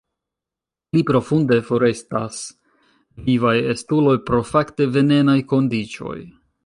Pli 0.93 1.01
profunde 1.09 1.57
forestas 1.67 2.39
vivaj 3.27 3.55
estuloj 3.75 4.17
pro 4.31 4.41
fakte 4.55 4.89
venenaj 4.97 5.37
kondiĉoj. 5.53 6.17